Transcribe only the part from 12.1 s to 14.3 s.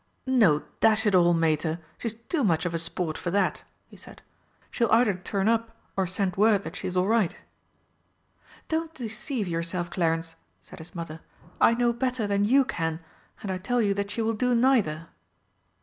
than you can, and I tell you that she